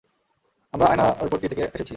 [0.73, 1.89] আমরা আয়নার্পট্টি থেকে এসেছি।